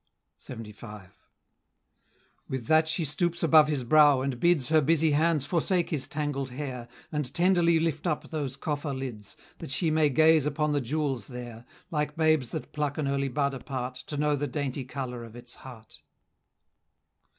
LXXV. 0.49 1.11
With 2.49 2.65
that 2.65 2.87
she 2.87 3.05
stoops 3.05 3.43
above 3.43 3.67
his 3.67 3.83
brow, 3.83 4.21
and 4.21 4.39
bids 4.39 4.69
Her 4.69 4.81
busy 4.81 5.11
hands 5.11 5.45
forsake 5.45 5.91
his 5.91 6.07
tangled 6.07 6.49
hair, 6.49 6.87
And 7.11 7.31
tenderly 7.35 7.77
lift 7.79 8.07
up 8.07 8.31
those 8.31 8.55
coffer 8.55 8.95
lids, 8.95 9.37
That 9.59 9.69
she 9.69 9.91
may 9.91 10.09
gaze 10.09 10.47
upon 10.47 10.73
the 10.73 10.81
jewels 10.81 11.27
there, 11.27 11.65
Like 11.91 12.17
babes 12.17 12.49
that 12.49 12.73
pluck 12.73 12.97
an 12.97 13.07
early 13.07 13.29
bud 13.29 13.53
apart, 13.53 13.93
To 14.07 14.17
know 14.17 14.35
the 14.35 14.47
dainty 14.47 14.85
color 14.85 15.23
of 15.23 15.35
its 15.35 15.53
heart. 15.57 16.01